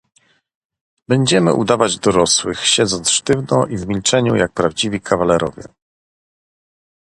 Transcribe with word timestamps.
"„Będziemy 1.07 1.53
udawać 1.53 1.99
dorosłych, 1.99 2.59
siedząc 2.65 3.09
sztywno 3.09 3.65
i 3.67 3.77
w 3.77 3.87
milczeniu, 3.87 4.35
jak 4.35 4.51
prawdziwi 4.51 5.01
kawalerowie." 5.01 5.63